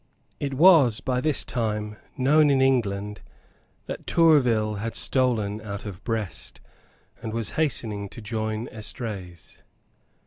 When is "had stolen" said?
4.79-5.61